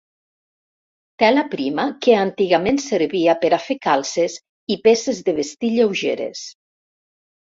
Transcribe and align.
Tela 1.23 1.41
prima 1.51 1.83
que 2.05 2.13
antigament 2.21 2.79
servia 2.85 3.35
per 3.43 3.51
a 3.57 3.61
fer 3.65 3.77
calces 3.83 4.37
i 4.77 4.77
peces 4.87 5.21
de 5.27 5.35
vestir 5.41 5.73
lleugeres. 5.75 6.43